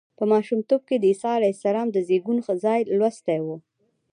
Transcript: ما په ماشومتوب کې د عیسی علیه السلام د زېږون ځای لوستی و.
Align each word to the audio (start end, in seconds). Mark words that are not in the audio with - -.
ما 0.03 0.07
په 0.19 0.25
ماشومتوب 0.33 0.81
کې 0.89 0.95
د 0.97 1.03
عیسی 1.11 1.31
علیه 1.37 1.55
السلام 1.55 1.87
د 1.91 1.97
زېږون 2.07 2.37
ځای 2.63 2.79
لوستی 2.99 3.39
و. 3.45 3.47